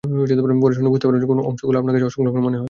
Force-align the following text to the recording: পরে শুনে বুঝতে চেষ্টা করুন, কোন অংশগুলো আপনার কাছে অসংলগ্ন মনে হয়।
পরে 0.03 0.73
শুনে 0.73 0.89
বুঝতে 0.89 1.05
চেষ্টা 1.05 1.17
করুন, 1.17 1.29
কোন 1.31 1.39
অংশগুলো 1.45 1.77
আপনার 1.79 1.93
কাছে 1.95 2.05
অসংলগ্ন 2.05 2.39
মনে 2.39 2.55
হয়। 2.55 2.59